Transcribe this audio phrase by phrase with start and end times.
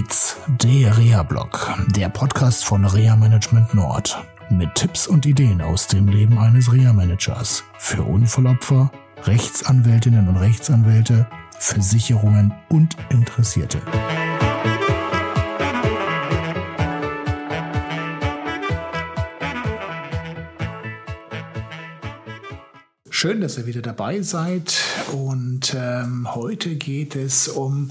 [0.00, 0.36] geht's?
[0.46, 4.16] Der Reha-Blog, der Podcast von Reha Management Nord.
[4.48, 7.64] Mit Tipps und Ideen aus dem Leben eines Reha-Managers.
[7.78, 8.90] Für Unfallopfer,
[9.24, 11.26] Rechtsanwältinnen und Rechtsanwälte,
[11.58, 13.82] Versicherungen und Interessierte.
[23.20, 24.80] Schön, dass ihr wieder dabei seid.
[25.12, 27.90] Und ähm, heute geht es um,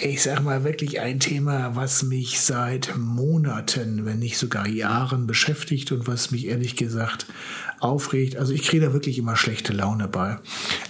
[0.00, 5.90] ich sage mal, wirklich ein Thema, was mich seit Monaten, wenn nicht sogar Jahren beschäftigt
[5.90, 7.26] und was mich ehrlich gesagt
[7.82, 8.36] aufregt.
[8.36, 10.38] Also ich kriege da wirklich immer schlechte Laune bei.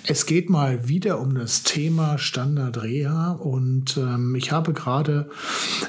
[0.06, 5.30] Es geht mal wieder um das Thema Standard Reha und ähm, ich habe gerade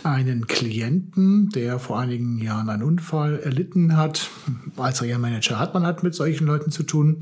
[0.03, 4.29] einen Klienten, der vor einigen Jahren einen Unfall erlitten hat.
[4.77, 7.17] Als Reha-Manager hat man halt mit solchen Leuten zu tun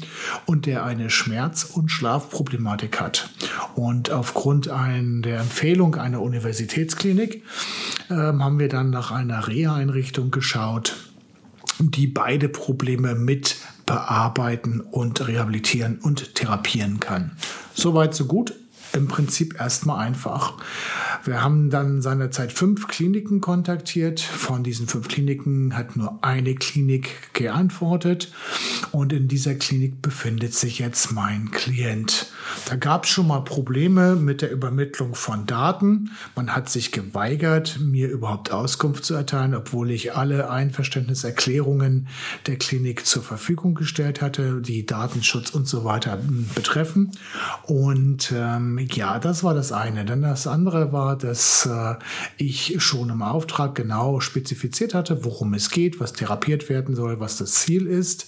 [0.52, 3.30] und der eine Schmerz- und Schlafproblematik hat.
[3.74, 7.42] Und aufgrund ein, der Empfehlung einer Universitätsklinik
[8.10, 10.98] ähm, haben wir dann nach einer Reha-Einrichtung geschaut,
[11.80, 17.32] die beide Probleme mit bearbeiten und rehabilitieren und therapieren kann.
[17.74, 18.54] Soweit, so gut.
[18.92, 20.58] Im Prinzip erstmal einfach.
[21.24, 24.20] Wir haben dann seinerzeit fünf Kliniken kontaktiert.
[24.20, 28.32] Von diesen fünf Kliniken hat nur eine Klinik geantwortet.
[28.92, 32.32] Und in dieser Klinik befindet sich jetzt mein Klient.
[32.68, 36.12] Da gab es schon mal Probleme mit der Übermittlung von Daten.
[36.36, 42.08] Man hat sich geweigert, mir überhaupt Auskunft zu erteilen, obwohl ich alle Einverständniserklärungen
[42.48, 46.18] der Klinik zur Verfügung gestellt hatte, die Datenschutz und so weiter
[46.56, 47.12] betreffen.
[47.64, 50.04] Und ähm, ja, das war das eine.
[50.04, 51.96] Dann das andere war, dass äh,
[52.38, 57.38] ich schon im Auftrag genau spezifiziert hatte, worum es geht, was therapiert werden soll, was
[57.38, 58.28] das Ziel ist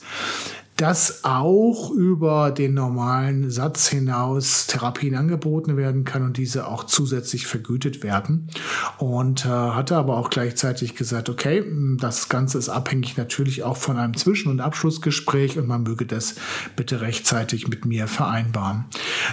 [0.83, 7.47] dass auch über den normalen Satz hinaus Therapien angeboten werden kann und diese auch zusätzlich
[7.47, 8.49] vergütet werden.
[8.97, 11.63] Und äh, hatte aber auch gleichzeitig gesagt, okay,
[11.99, 16.35] das Ganze ist abhängig natürlich auch von einem Zwischen- und Abschlussgespräch und man möge das
[16.75, 18.83] bitte rechtzeitig mit mir vereinbaren.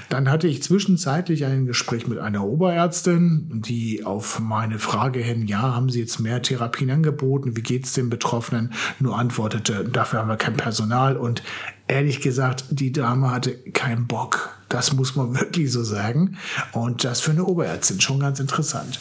[0.09, 5.75] Dann hatte ich zwischenzeitlich ein Gespräch mit einer Oberärztin, die auf meine Frage hin, ja,
[5.75, 7.57] haben Sie jetzt mehr Therapien angeboten?
[7.57, 8.73] Wie geht es den Betroffenen?
[9.01, 11.40] Nur antwortete, dafür haben wir kein Personal und
[11.89, 14.57] ehrlich gesagt, die Dame hatte keinen Bock.
[14.69, 16.39] Das muss man wirklich so sagen.
[16.73, 18.99] Und das für eine Oberärztin schon ganz interessant.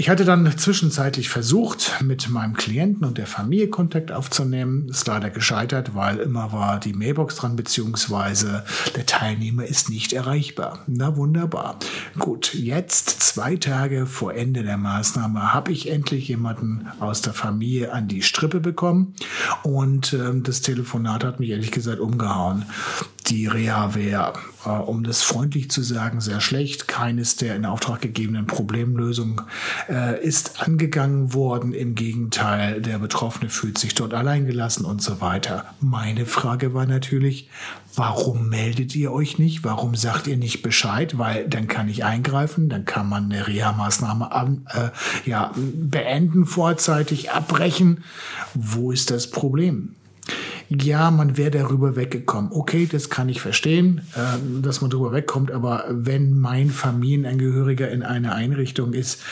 [0.00, 4.88] Ich hatte dann zwischenzeitlich versucht, mit meinem Klienten und der Familie Kontakt aufzunehmen.
[4.88, 8.64] Ist leider gescheitert, weil immer war die Mailbox dran, beziehungsweise
[8.94, 10.84] der Teilnehmer ist nicht erreichbar.
[10.86, 11.80] Na wunderbar.
[12.16, 17.92] Gut, jetzt zwei Tage vor Ende der Maßnahme habe ich endlich jemanden aus der Familie
[17.92, 19.14] an die Strippe bekommen
[19.64, 22.66] und äh, das Telefonat hat mich ehrlich gesagt umgehauen
[23.30, 24.34] die Reha wäre,
[24.64, 26.88] äh, um das freundlich zu sagen, sehr schlecht.
[26.88, 29.42] Keines der in Auftrag gegebenen Problemlösungen
[29.88, 31.72] äh, ist angegangen worden.
[31.72, 35.64] Im Gegenteil, der Betroffene fühlt sich dort alleingelassen und so weiter.
[35.80, 37.48] Meine Frage war natürlich,
[37.94, 39.64] warum meldet ihr euch nicht?
[39.64, 41.18] Warum sagt ihr nicht Bescheid?
[41.18, 48.04] Weil dann kann ich eingreifen, dann kann man eine Reha-Maßnahme äh, ja, beenden, vorzeitig abbrechen.
[48.54, 49.94] Wo ist das Problem?
[50.68, 52.52] Ja, man wäre darüber weggekommen.
[52.52, 58.02] Okay, das kann ich verstehen, äh, dass man darüber wegkommt, aber wenn mein Familienangehöriger in
[58.02, 59.22] einer Einrichtung ist,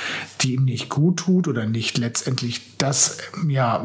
[0.40, 3.84] die ihm nicht gut tut oder nicht letztendlich das, ja,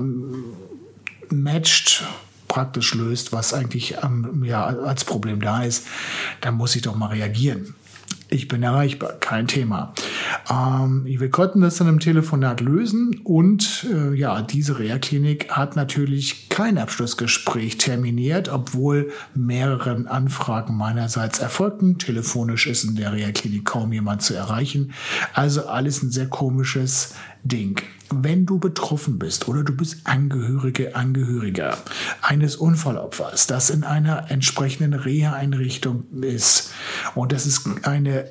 [1.29, 2.03] matcht,
[2.47, 5.87] praktisch löst, was eigentlich ähm, ja, als Problem da ist,
[6.41, 7.75] dann muss ich doch mal reagieren.
[8.29, 9.93] Ich bin erreichbar, kein Thema.
[10.49, 16.49] Ähm, wir konnten das dann im Telefonat lösen und äh, ja, diese Reha-Klinik hat natürlich
[16.49, 21.97] kein Abschlussgespräch terminiert, obwohl mehreren Anfragen meinerseits erfolgten.
[21.97, 24.93] Telefonisch ist in der Reha-Klinik kaum jemand zu erreichen.
[25.33, 27.13] Also alles ein sehr komisches
[27.43, 27.81] Ding.
[28.13, 31.77] Wenn du betroffen bist oder du bist Angehörige, Angehöriger
[32.21, 36.73] eines Unfallopfers, das in einer entsprechenden Reha-Einrichtung ist
[37.15, 38.29] und das ist eine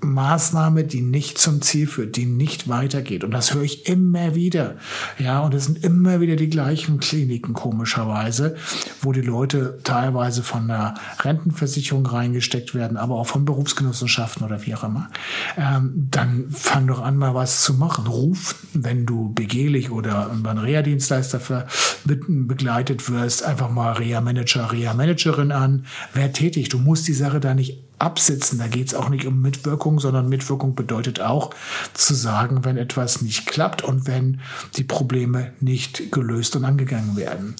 [0.00, 3.24] Maßnahme, die nicht zum Ziel führt, die nicht weitergeht.
[3.24, 4.76] Und das höre ich immer wieder.
[5.18, 8.56] Ja, und es sind immer wieder die gleichen Kliniken, komischerweise,
[9.00, 14.74] wo die Leute teilweise von der Rentenversicherung reingesteckt werden, aber auch von Berufsgenossenschaften oder wie
[14.74, 15.08] auch immer.
[15.56, 18.06] Ähm, dann fang doch an, mal was zu machen.
[18.06, 21.66] Ruf, wenn du begehlich oder über einen Reha-Dienstleister
[22.04, 25.86] begleitet wirst, einfach mal Reha-Manager, Reha-Managerin an.
[26.12, 26.68] Wer tätig?
[26.68, 28.58] Du musst die Sache da nicht absitzen.
[28.58, 31.50] Da geht es auch nicht um Mitwirkung, sondern Mitwirkung bedeutet auch
[31.94, 34.40] zu sagen, wenn etwas nicht klappt und wenn
[34.76, 37.56] die Probleme nicht gelöst und angegangen werden.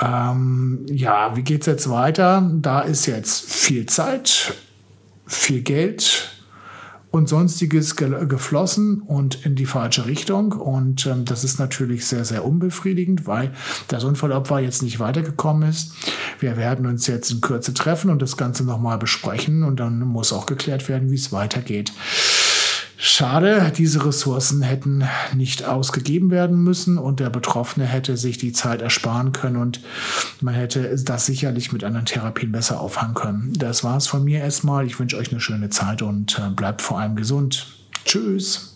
[0.00, 2.50] Ähm, ja, wie geht es jetzt weiter?
[2.54, 4.54] Da ist jetzt viel Zeit,
[5.26, 6.35] viel Geld
[7.16, 10.52] und sonstiges ge geflossen und in die falsche Richtung.
[10.52, 13.52] Und ähm, das ist natürlich sehr, sehr unbefriedigend, weil
[13.88, 15.92] das Unfallopfer jetzt nicht weitergekommen ist.
[16.38, 20.32] Wir werden uns jetzt in Kürze treffen und das Ganze nochmal besprechen und dann muss
[20.32, 21.92] auch geklärt werden, wie es weitergeht.
[22.98, 25.04] Schade, diese Ressourcen hätten
[25.34, 29.80] nicht ausgegeben werden müssen und der Betroffene hätte sich die Zeit ersparen können und
[30.40, 33.52] man hätte das sicherlich mit anderen Therapien besser auffangen können.
[33.58, 34.86] Das war's von mir erstmal.
[34.86, 37.66] Ich wünsche euch eine schöne Zeit und äh, bleibt vor allem gesund.
[38.06, 38.75] Tschüss.